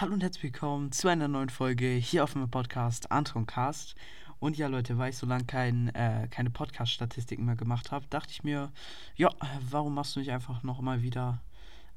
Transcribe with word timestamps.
Hallo 0.00 0.14
und 0.14 0.22
herzlich 0.22 0.44
willkommen 0.44 0.92
zu 0.92 1.08
einer 1.08 1.28
neuen 1.28 1.50
Folge 1.50 1.86
hier 1.90 2.24
auf 2.24 2.34
meinem 2.34 2.50
Podcast 2.50 3.12
Antoncast. 3.12 3.94
Und 4.38 4.56
ja, 4.56 4.66
Leute, 4.66 4.96
weil 4.96 5.10
ich 5.10 5.18
so 5.18 5.26
lange 5.26 5.44
kein, 5.44 5.94
äh, 5.94 6.26
keine 6.30 6.48
Podcast-Statistiken 6.48 7.44
mehr 7.44 7.54
gemacht 7.54 7.92
habe, 7.92 8.06
dachte 8.08 8.32
ich 8.32 8.42
mir, 8.42 8.72
ja, 9.16 9.28
warum 9.68 9.92
machst 9.92 10.16
du 10.16 10.20
nicht 10.20 10.30
einfach 10.30 10.62
noch 10.62 10.80
mal 10.80 11.02
wieder 11.02 11.42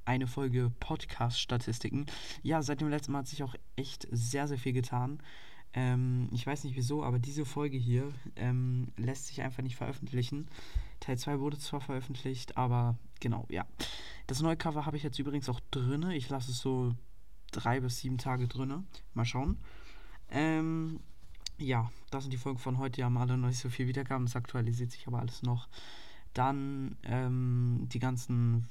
eine 0.03 0.27
Folge 0.27 0.69
Podcast-Statistiken? 0.81 2.07
Ja, 2.41 2.61
seit 2.61 2.81
dem 2.81 2.89
letzten 2.89 3.13
Mal 3.13 3.19
hat 3.19 3.27
sich 3.27 3.41
auch 3.41 3.55
echt 3.77 4.05
sehr, 4.11 4.49
sehr 4.49 4.57
viel 4.57 4.73
getan. 4.73 5.23
Ähm, 5.73 6.27
ich 6.33 6.45
weiß 6.45 6.65
nicht 6.65 6.75
wieso, 6.75 7.05
aber 7.05 7.19
diese 7.19 7.45
Folge 7.45 7.77
hier 7.77 8.11
ähm, 8.35 8.91
lässt 8.97 9.27
sich 9.27 9.41
einfach 9.41 9.63
nicht 9.63 9.77
veröffentlichen. 9.77 10.49
Teil 10.99 11.17
2 11.17 11.39
wurde 11.39 11.57
zwar 11.57 11.79
veröffentlicht, 11.79 12.57
aber 12.57 12.97
genau, 13.21 13.45
ja. 13.47 13.65
Das 14.27 14.41
neue 14.41 14.57
Cover 14.57 14.85
habe 14.85 14.97
ich 14.97 15.03
jetzt 15.03 15.19
übrigens 15.19 15.47
auch 15.47 15.61
drin. 15.71 16.09
Ich 16.11 16.27
lasse 16.27 16.51
es 16.51 16.59
so 16.59 16.93
drei 17.53 17.79
bis 17.79 17.99
sieben 17.99 18.17
Tage 18.17 18.47
drin. 18.47 18.85
Mal 19.13 19.25
schauen. 19.25 19.57
Ähm, 20.29 20.99
ja, 21.57 21.91
das 22.11 22.23
sind 22.23 22.31
die 22.31 22.37
Folgen 22.37 22.59
von 22.59 22.77
heute. 22.77 22.97
Die 22.97 23.03
haben 23.03 23.17
alle 23.17 23.37
noch 23.37 23.47
nicht 23.47 23.59
so 23.59 23.69
viel 23.69 23.87
Wiedergaben. 23.87 24.25
Es 24.25 24.35
aktualisiert 24.35 24.91
sich 24.91 25.07
aber 25.07 25.19
alles 25.19 25.43
noch. 25.43 25.67
Dann 26.33 26.97
ähm, 27.03 27.87
die 27.91 27.99
ganzen 27.99 28.67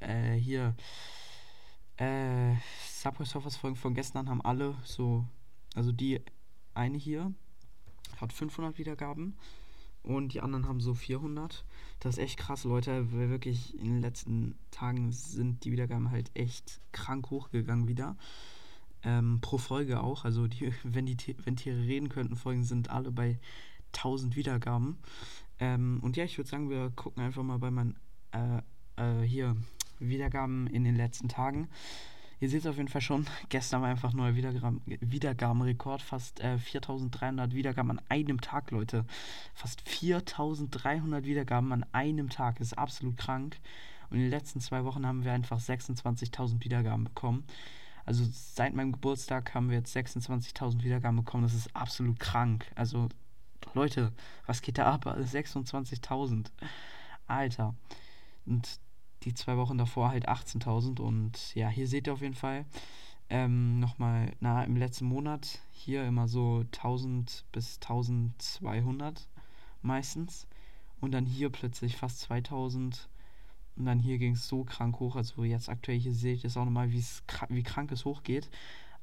äh, 0.00 0.34
hier 0.34 0.74
äh, 1.96 2.54
Subway 2.86 3.26
Surfers 3.26 3.56
Folgen 3.56 3.76
von 3.76 3.94
gestern 3.94 4.28
haben 4.28 4.40
alle 4.40 4.74
so, 4.84 5.26
also 5.74 5.92
die 5.92 6.20
eine 6.74 6.96
hier 6.96 7.34
hat 8.20 8.32
500 8.32 8.78
Wiedergaben 8.78 9.36
und 10.02 10.32
die 10.32 10.40
anderen 10.40 10.66
haben 10.66 10.80
so 10.80 10.94
400. 10.94 11.64
Das 12.00 12.16
ist 12.16 12.22
echt 12.22 12.38
krass, 12.38 12.64
Leute, 12.64 13.12
weil 13.12 13.30
wirklich 13.30 13.78
in 13.78 13.84
den 13.84 14.00
letzten 14.00 14.54
Tagen 14.70 15.12
sind 15.12 15.64
die 15.64 15.72
Wiedergaben 15.72 16.10
halt 16.10 16.30
echt 16.34 16.80
krank 16.92 17.30
hochgegangen 17.30 17.88
wieder. 17.88 18.16
Ähm, 19.02 19.38
pro 19.40 19.58
Folge 19.58 20.02
auch, 20.02 20.24
also 20.24 20.46
die, 20.46 20.72
wenn 20.84 21.06
die 21.06 21.16
wenn 21.44 21.56
Tiere 21.56 21.82
reden 21.82 22.08
könnten, 22.08 22.36
Folgen 22.36 22.64
sind 22.64 22.90
alle 22.90 23.10
bei 23.10 23.38
1000 23.94 24.36
Wiedergaben. 24.36 24.98
Ähm, 25.58 26.00
und 26.02 26.16
ja, 26.16 26.24
ich 26.24 26.38
würde 26.38 26.48
sagen, 26.48 26.70
wir 26.70 26.90
gucken 26.90 27.22
einfach 27.22 27.42
mal 27.42 27.58
bei 27.58 27.70
meinen 27.70 27.96
äh, 28.32 28.62
äh, 28.96 29.22
hier 29.22 29.56
Wiedergaben 29.98 30.66
in 30.66 30.84
den 30.84 30.96
letzten 30.96 31.28
Tagen. 31.28 31.68
Ihr 32.40 32.48
seht 32.48 32.60
es 32.60 32.66
auf 32.66 32.78
jeden 32.78 32.88
Fall 32.88 33.02
schon, 33.02 33.26
gestern 33.50 33.82
war 33.82 33.90
einfach 33.90 34.14
neuer 34.14 34.34
Wiedergaben, 34.34 34.80
Wiedergabenrekord, 34.86 36.00
fast 36.00 36.40
äh, 36.40 36.58
4300 36.58 37.54
Wiedergaben 37.54 37.90
an 37.90 38.00
einem 38.08 38.40
Tag, 38.40 38.70
Leute. 38.70 39.04
Fast 39.54 39.86
4300 39.86 41.24
Wiedergaben 41.26 41.72
an 41.72 41.84
einem 41.92 42.30
Tag, 42.30 42.60
ist 42.60 42.78
absolut 42.78 43.18
krank. 43.18 43.58
Und 44.08 44.16
in 44.16 44.22
den 44.22 44.30
letzten 44.30 44.60
zwei 44.60 44.84
Wochen 44.84 45.06
haben 45.06 45.24
wir 45.24 45.32
einfach 45.32 45.60
26.000 45.60 46.64
Wiedergaben 46.64 47.04
bekommen. 47.04 47.44
Also 48.06 48.24
seit 48.32 48.74
meinem 48.74 48.92
Geburtstag 48.92 49.54
haben 49.54 49.68
wir 49.68 49.76
jetzt 49.76 49.94
26.000 49.94 50.82
Wiedergaben 50.82 51.18
bekommen, 51.18 51.42
das 51.42 51.54
ist 51.54 51.76
absolut 51.76 52.18
krank. 52.18 52.72
Also 52.74 53.08
Leute, 53.74 54.12
was 54.46 54.62
geht 54.62 54.78
da 54.78 54.86
ab? 54.86 55.06
26.000. 55.06 56.46
Alter. 57.26 57.74
Und 58.46 58.80
die 59.22 59.34
zwei 59.34 59.56
Wochen 59.56 59.78
davor 59.78 60.10
halt 60.10 60.28
18.000 60.28 61.00
und 61.00 61.54
ja, 61.54 61.68
hier 61.68 61.86
seht 61.86 62.06
ihr 62.06 62.12
auf 62.12 62.22
jeden 62.22 62.34
Fall 62.34 62.64
ähm, 63.28 63.78
nochmal, 63.78 64.32
na, 64.40 64.64
im 64.64 64.76
letzten 64.76 65.06
Monat 65.06 65.60
hier 65.70 66.04
immer 66.04 66.26
so 66.28 66.64
1000 66.72 67.44
bis 67.52 67.76
1200 67.76 69.28
meistens 69.82 70.46
und 71.00 71.12
dann 71.12 71.26
hier 71.26 71.50
plötzlich 71.50 71.96
fast 71.96 72.20
2000 72.20 73.08
und 73.76 73.84
dann 73.86 73.98
hier 73.98 74.18
ging 74.18 74.34
es 74.34 74.48
so 74.48 74.64
krank 74.64 75.00
hoch, 75.00 75.16
also 75.16 75.44
jetzt 75.44 75.68
aktuell 75.68 75.98
hier 75.98 76.12
seht 76.12 76.44
ihr 76.44 76.48
es 76.48 76.56
auch 76.56 76.64
nochmal, 76.64 76.90
wie 76.92 77.62
krank 77.62 77.92
es 77.92 78.04
hochgeht. 78.04 78.50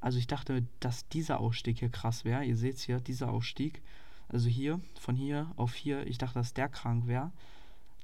Also 0.00 0.18
ich 0.18 0.26
dachte, 0.26 0.64
dass 0.80 1.08
dieser 1.08 1.40
Ausstieg 1.40 1.80
hier 1.80 1.88
krass 1.88 2.24
wäre. 2.24 2.44
Ihr 2.44 2.56
seht 2.56 2.76
es 2.76 2.82
hier, 2.82 3.00
dieser 3.00 3.30
Ausstieg. 3.30 3.82
Also 4.28 4.48
hier, 4.48 4.80
von 5.00 5.16
hier 5.16 5.50
auf 5.56 5.74
hier, 5.74 6.06
ich 6.06 6.18
dachte, 6.18 6.34
dass 6.34 6.54
der 6.54 6.68
krank 6.68 7.06
wäre. 7.06 7.32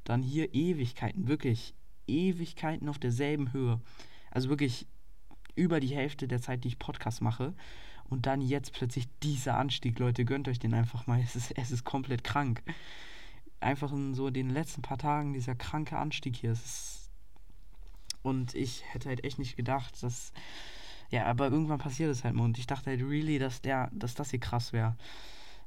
Dann 0.02 0.22
hier 0.22 0.52
Ewigkeiten, 0.54 1.28
wirklich 1.28 1.74
Ewigkeiten 2.06 2.88
auf 2.88 2.98
derselben 2.98 3.52
Höhe. 3.52 3.80
Also 4.30 4.48
wirklich 4.48 4.86
über 5.56 5.80
die 5.80 5.94
Hälfte 5.94 6.28
der 6.28 6.40
Zeit, 6.40 6.64
die 6.64 6.68
ich 6.68 6.78
Podcast 6.78 7.22
mache. 7.22 7.54
Und 8.08 8.26
dann 8.26 8.40
jetzt 8.40 8.72
plötzlich 8.72 9.08
dieser 9.22 9.56
Anstieg, 9.56 9.98
Leute, 9.98 10.24
gönnt 10.24 10.48
euch 10.48 10.58
den 10.58 10.74
einfach 10.74 11.06
mal. 11.06 11.20
Es 11.24 11.36
ist, 11.36 11.52
es 11.56 11.70
ist 11.70 11.84
komplett 11.84 12.24
krank. 12.24 12.62
Einfach 13.60 13.92
in 13.92 14.14
so 14.14 14.30
den 14.30 14.50
letzten 14.50 14.82
paar 14.82 14.98
Tagen 14.98 15.32
dieser 15.32 15.54
kranke 15.54 15.96
Anstieg 15.96 16.36
hier. 16.36 16.54
Und 18.22 18.54
ich 18.54 18.82
hätte 18.92 19.08
halt 19.08 19.24
echt 19.24 19.38
nicht 19.38 19.56
gedacht, 19.56 20.02
dass. 20.02 20.32
Ja, 21.10 21.26
aber 21.26 21.50
irgendwann 21.50 21.78
passiert 21.78 22.10
es 22.10 22.24
halt 22.24 22.34
mal. 22.34 22.44
Und 22.44 22.58
ich 22.58 22.66
dachte 22.66 22.90
halt 22.90 23.00
really, 23.00 23.38
dass 23.38 23.62
der, 23.62 23.90
dass 23.92 24.14
das 24.14 24.30
hier 24.30 24.40
krass 24.40 24.72
wäre. 24.72 24.96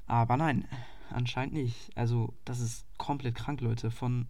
Aber 0.05 0.37
nein, 0.37 0.67
anscheinend 1.09 1.53
nicht. 1.53 1.95
Also, 1.95 2.33
das 2.45 2.59
ist 2.59 2.85
komplett 2.97 3.35
krank, 3.35 3.61
Leute. 3.61 3.91
Von 3.91 4.27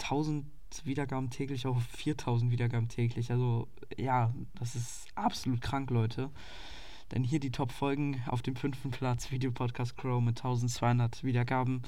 1000 0.00 0.46
Wiedergaben 0.84 1.30
täglich 1.30 1.66
auf 1.66 1.82
4000 1.82 2.50
Wiedergaben 2.50 2.88
täglich. 2.88 3.30
Also 3.30 3.68
ja, 3.96 4.32
das 4.58 4.74
ist 4.74 5.06
absolut 5.14 5.60
krank, 5.60 5.90
Leute. 5.90 6.30
Denn 7.12 7.24
hier 7.24 7.40
die 7.40 7.50
Top-Folgen 7.50 8.22
auf 8.26 8.42
dem 8.42 8.54
fünften 8.54 8.90
Platz, 8.90 9.30
Videopodcast 9.30 9.96
Crow 9.96 10.22
mit 10.22 10.38
1200 10.38 11.24
Wiedergaben. 11.24 11.82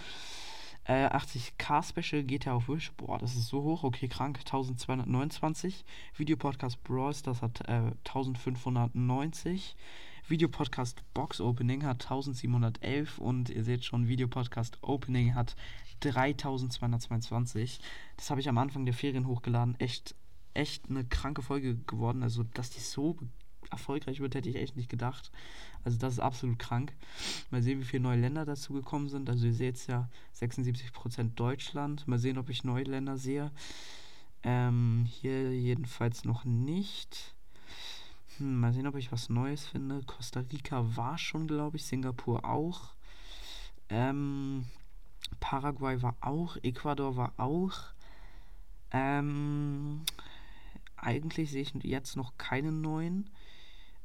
Äh, 0.85 1.09
80k 1.09 1.83
Special 1.83 2.23
geht 2.25 2.47
ja 2.47 2.55
auf 2.55 2.69
Wish. 2.69 2.93
Boah, 2.93 3.19
das 3.19 3.37
ist 3.37 3.49
so 3.49 3.63
hoch. 3.63 3.85
Okay, 3.85 4.09
krank. 4.09 4.39
1229. 4.39 5.85
Videopodcast 6.17 6.83
Bros, 6.83 7.23
das 7.23 7.43
hat 7.43 7.61
äh, 7.69 7.93
1590. 8.07 9.77
Videopodcast 10.29 11.03
Box 11.15 11.41
Opening 11.41 11.85
hat 11.85 12.05
1711 12.05 13.19
und 13.19 13.51
ihr 13.51 13.65
seht 13.65 13.85
schon, 13.85 14.09
Videopodcast 14.09 14.79
Opening 14.83 15.35
hat 15.35 15.57
3222. 16.01 17.81
Das 18.17 18.31
habe 18.31 18.41
ich 18.41 18.49
am 18.49 18.59
Anfang 18.59 18.85
der 18.85 18.95
Ferien 18.95 19.27
hochgeladen. 19.27 19.79
Echt, 19.79 20.15
echt 20.55 20.89
eine 20.89 21.05
kranke 21.05 21.43
Folge 21.43 21.77
geworden. 21.77 22.23
Also, 22.23 22.43
dass 22.55 22.71
die 22.71 22.81
so 22.81 23.19
erfolgreich 23.71 24.21
wird, 24.21 24.35
hätte 24.35 24.49
ich 24.49 24.57
echt 24.57 24.77
nicht 24.77 24.89
gedacht. 24.89 25.31
Also, 25.85 25.99
das 25.99 26.15
ist 26.15 26.21
absolut 26.21 26.59
krank. 26.59 26.93
Mal 27.51 27.63
sehen, 27.63 27.81
wie 27.81 27.85
viele 27.85 28.03
neue 28.03 28.21
Länder 28.21 28.45
dazu 28.45 28.73
gekommen 28.73 29.09
sind. 29.09 29.29
Also, 29.29 29.47
ihr 29.47 29.55
seht 29.55 29.77
es 29.77 29.87
ja, 29.87 30.09
76% 30.37 31.35
Deutschland. 31.35 32.09
Mal 32.09 32.19
sehen, 32.19 32.39
ob 32.39 32.49
ich 32.49 32.65
neue 32.65 32.85
Länder 32.85 33.17
sehe. 33.17 33.51
Ähm, 34.43 35.07
hier 35.07 35.55
jedenfalls 35.55 36.25
noch 36.25 36.45
nicht. 36.45 37.35
Hm, 38.41 38.59
mal 38.59 38.73
sehen, 38.73 38.87
ob 38.87 38.97
ich 38.97 39.13
was 39.13 39.29
Neues 39.29 39.67
finde. 39.67 40.03
Costa 40.07 40.41
Rica 40.41 40.97
war 40.97 41.19
schon, 41.19 41.47
glaube 41.47 41.77
ich. 41.77 41.85
Singapur 41.85 42.45
auch. 42.45 42.95
Ähm, 43.91 44.67
Paraguay 45.41 46.01
war 46.03 46.17
auch, 46.21 46.57
Ecuador 46.63 47.17
war 47.17 47.33
auch. 47.37 47.75
Ähm, 48.93 50.03
eigentlich 50.97 51.51
sehe 51.51 51.63
ich 51.63 51.75
jetzt 51.83 52.17
noch 52.17 52.39
keinen 52.39 52.81
neuen. 52.81 53.29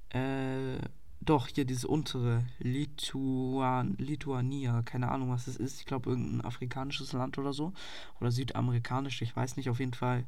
Äh, 0.10 0.80
doch, 1.22 1.48
hier 1.48 1.66
dieses 1.66 1.86
untere, 1.86 2.44
Lituan, 2.60 3.96
Lituania, 3.98 4.82
keine 4.84 5.12
Ahnung, 5.12 5.30
was 5.30 5.46
das 5.46 5.56
ist. 5.56 5.80
Ich 5.80 5.86
glaube, 5.86 6.10
irgendein 6.10 6.46
afrikanisches 6.46 7.14
Land 7.14 7.38
oder 7.38 7.54
so. 7.54 7.74
Oder 8.20 8.32
südamerikanisch, 8.32 9.22
ich 9.22 9.36
weiß 9.36 9.56
nicht, 9.56 9.70
auf 9.70 9.80
jeden 9.80 9.94
Fall 9.94 10.26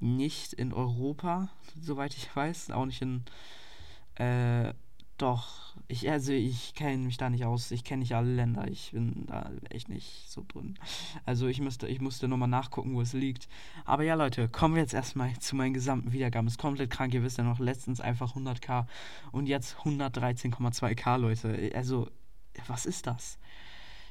nicht 0.00 0.52
in 0.52 0.72
Europa, 0.72 1.48
soweit 1.80 2.14
ich 2.16 2.34
weiß. 2.34 2.70
Auch 2.70 2.86
nicht 2.86 3.02
in 3.02 3.24
äh, 4.16 4.72
doch, 5.20 5.74
ich, 5.86 6.10
also 6.10 6.32
ich 6.32 6.74
kenne 6.74 7.04
mich 7.04 7.18
da 7.18 7.28
nicht 7.28 7.44
aus. 7.44 7.70
Ich 7.72 7.84
kenne 7.84 8.00
nicht 8.00 8.14
alle 8.14 8.34
Länder. 8.34 8.66
Ich 8.68 8.92
bin 8.92 9.26
da 9.26 9.50
echt 9.68 9.90
nicht 9.90 10.30
so 10.30 10.44
drin. 10.48 10.78
Also 11.26 11.46
ich 11.46 11.60
müsste, 11.60 11.86
ich 11.86 12.00
musste 12.00 12.26
nochmal 12.26 12.48
nachgucken, 12.48 12.94
wo 12.94 13.02
es 13.02 13.12
liegt. 13.12 13.46
Aber 13.84 14.02
ja, 14.02 14.14
Leute, 14.14 14.48
kommen 14.48 14.74
wir 14.74 14.80
jetzt 14.82 14.94
erstmal 14.94 15.38
zu 15.38 15.56
meinen 15.56 15.74
gesamten 15.74 16.12
Wiedergaben. 16.12 16.46
Ist 16.48 16.58
komplett 16.58 16.90
krank. 16.90 17.12
Ihr 17.12 17.22
wisst 17.22 17.36
ja 17.36 17.44
noch, 17.44 17.58
letztens 17.58 18.00
einfach 18.00 18.34
100k 18.34 18.86
und 19.30 19.46
jetzt 19.46 19.76
113,2k, 19.84 21.18
Leute. 21.18 21.70
Also, 21.74 22.08
was 22.66 22.86
ist 22.86 23.06
das? 23.06 23.38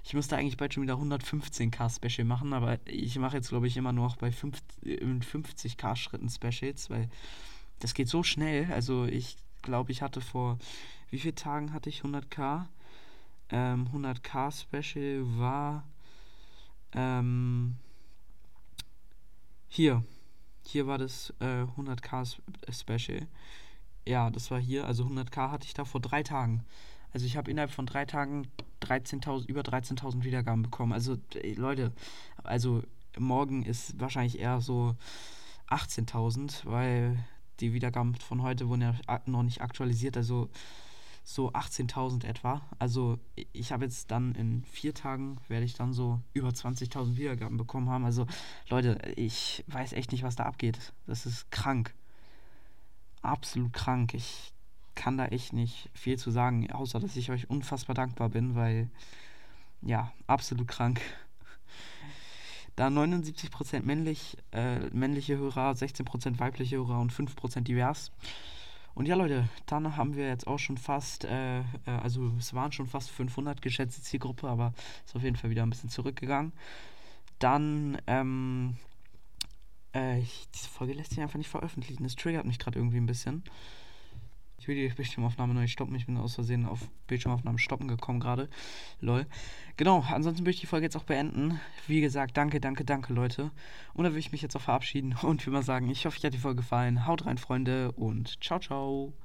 Ich 0.03 0.13
müsste 0.13 0.37
eigentlich 0.37 0.57
bald 0.57 0.73
schon 0.73 0.83
wieder 0.83 0.95
115k 0.95 1.95
Special 1.95 2.25
machen, 2.25 2.53
aber 2.53 2.79
ich 2.85 3.17
mache 3.19 3.37
jetzt, 3.37 3.49
glaube 3.49 3.67
ich, 3.67 3.77
immer 3.77 3.91
noch 3.91 4.17
bei 4.17 4.29
50k 4.29 5.95
Schritten 5.95 6.29
Specials, 6.29 6.89
weil 6.89 7.09
das 7.79 7.93
geht 7.93 8.07
so 8.07 8.23
schnell. 8.23 8.71
Also 8.71 9.05
ich 9.05 9.37
glaube, 9.61 9.91
ich 9.91 10.01
hatte 10.01 10.21
vor 10.21 10.57
wie 11.09 11.19
viele 11.19 11.35
Tagen 11.35 11.73
hatte 11.73 11.89
ich 11.89 12.01
100k? 12.01 12.65
Ähm, 13.49 13.87
100k 13.93 14.51
Special 14.51 15.39
war 15.39 15.83
ähm, 16.93 17.77
hier. 19.67 20.03
Hier 20.63 20.85
war 20.85 20.99
das 20.99 21.33
äh, 21.39 21.63
100k 21.77 22.37
Special. 22.71 23.27
Ja, 24.05 24.29
das 24.29 24.51
war 24.51 24.59
hier. 24.59 24.85
Also 24.85 25.05
100k 25.05 25.49
hatte 25.49 25.65
ich 25.65 25.73
da 25.73 25.83
vor 25.83 25.99
drei 25.99 26.21
Tagen. 26.21 26.63
Also 27.11 27.25
ich 27.25 27.37
habe 27.37 27.49
innerhalb 27.49 27.71
von 27.71 27.85
drei 27.85 28.05
Tagen 28.05 28.47
13.000 28.81 29.47
über 29.47 29.61
13.000 29.61 30.23
Wiedergaben 30.23 30.63
bekommen. 30.63 30.93
Also 30.93 31.17
Leute, 31.55 31.91
also 32.43 32.83
morgen 33.17 33.63
ist 33.63 33.99
wahrscheinlich 33.99 34.39
eher 34.39 34.61
so 34.61 34.95
18.000, 35.69 36.65
weil 36.65 37.17
die 37.59 37.73
Wiedergaben 37.73 38.15
von 38.15 38.41
heute 38.41 38.69
wurden 38.69 38.81
ja 38.81 39.21
noch 39.25 39.43
nicht 39.43 39.61
aktualisiert, 39.61 40.17
also 40.17 40.49
so 41.23 41.51
18.000 41.51 42.25
etwa. 42.25 42.61
Also 42.79 43.19
ich 43.53 43.71
habe 43.71 43.85
jetzt 43.85 44.09
dann 44.09 44.33
in 44.33 44.63
vier 44.63 44.93
Tagen, 44.93 45.37
werde 45.47 45.65
ich 45.65 45.73
dann 45.75 45.93
so 45.93 46.21
über 46.33 46.49
20.000 46.49 47.17
Wiedergaben 47.17 47.57
bekommen 47.57 47.89
haben. 47.89 48.05
Also 48.05 48.25
Leute, 48.69 48.99
ich 49.15 49.63
weiß 49.67 49.93
echt 49.93 50.11
nicht, 50.11 50.23
was 50.23 50.35
da 50.35 50.45
abgeht. 50.45 50.93
Das 51.05 51.25
ist 51.25 51.51
krank. 51.51 51.93
Absolut 53.21 53.73
krank. 53.73 54.13
Ich 54.13 54.53
kann 54.99 55.17
da 55.17 55.27
echt 55.27 55.53
nicht 55.53 55.89
viel 55.93 56.19
zu 56.19 56.29
sagen, 56.29 56.69
außer 56.71 56.99
dass 56.99 57.15
ich 57.15 57.31
euch 57.31 57.49
unfassbar 57.49 57.93
dankbar 57.93 58.27
bin, 58.27 58.53
weil 58.55 58.89
ja, 59.81 60.11
absolut 60.27 60.67
krank. 60.67 60.99
Da 62.75 62.87
79% 62.87 63.83
männlich, 63.83 64.37
äh, 64.51 64.79
männliche 64.89 65.37
Hörer, 65.37 65.71
16% 65.71 66.39
weibliche 66.39 66.75
Hörer 66.75 66.99
und 66.99 67.13
5% 67.13 67.61
divers. 67.61 68.11
Und 68.93 69.05
ja, 69.05 69.15
Leute, 69.15 69.47
dann 69.67 69.95
haben 69.95 70.17
wir 70.17 70.27
jetzt 70.27 70.47
auch 70.47 70.59
schon 70.59 70.77
fast, 70.77 71.23
äh, 71.23 71.59
äh, 71.59 71.63
also 71.85 72.33
es 72.37 72.53
waren 72.53 72.73
schon 72.73 72.87
fast 72.87 73.09
500 73.09 73.61
geschätzte 73.61 74.01
Zielgruppe, 74.01 74.49
aber 74.49 74.73
ist 75.05 75.15
auf 75.15 75.23
jeden 75.23 75.37
Fall 75.37 75.49
wieder 75.49 75.63
ein 75.63 75.69
bisschen 75.69 75.89
zurückgegangen. 75.89 76.51
Dann, 77.39 78.01
ähm, 78.05 78.75
äh, 79.95 80.19
ich, 80.19 80.49
diese 80.53 80.67
Folge 80.67 80.91
lässt 80.91 81.11
sich 81.11 81.21
einfach 81.21 81.37
nicht 81.37 81.47
veröffentlichen. 81.47 82.03
Das 82.03 82.17
triggert 82.17 82.45
mich 82.45 82.59
gerade 82.59 82.77
irgendwie 82.77 82.97
ein 82.97 83.05
bisschen. 83.05 83.43
Ich 84.59 84.67
will 84.67 84.75
die 84.75 84.93
Bildschirmaufnahme 84.93 85.53
neu 85.53 85.67
stoppen. 85.67 85.95
Ich 85.95 86.05
bin 86.05 86.17
aus 86.17 86.35
Versehen 86.35 86.65
auf 86.65 86.89
Bildschirmaufnahmen 87.07 87.59
stoppen 87.59 87.87
gekommen 87.87 88.19
gerade. 88.19 88.49
Lol. 88.99 89.25
Genau, 89.77 90.05
ansonsten 90.11 90.41
würde 90.41 90.51
ich 90.51 90.59
die 90.59 90.67
Folge 90.67 90.85
jetzt 90.85 90.97
auch 90.97 91.03
beenden. 91.03 91.59
Wie 91.87 92.01
gesagt, 92.01 92.35
danke, 92.35 92.59
danke, 92.59 92.83
danke, 92.83 93.13
Leute. 93.13 93.51
Und 93.93 94.03
dann 94.03 94.11
würde 94.11 94.19
ich 94.19 94.33
mich 94.33 94.41
jetzt 94.41 94.55
auch 94.55 94.61
verabschieden 94.61 95.15
und 95.21 95.45
wie 95.45 95.49
mal 95.49 95.63
sagen, 95.63 95.89
ich 95.89 96.05
hoffe, 96.05 96.17
euch 96.17 96.25
hat 96.25 96.33
die 96.33 96.37
Folge 96.37 96.57
gefallen. 96.57 97.07
Haut 97.07 97.25
rein, 97.25 97.37
Freunde, 97.37 97.93
und 97.93 98.43
ciao, 98.43 98.59
ciao. 98.59 99.13